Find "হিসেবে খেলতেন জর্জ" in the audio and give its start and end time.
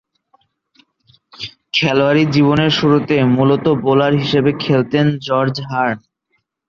4.13-5.55